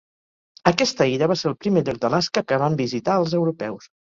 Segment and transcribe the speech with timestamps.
[0.71, 3.93] Aquesta illa va ser el primer lloc d'Alaska que van visitar els europeus.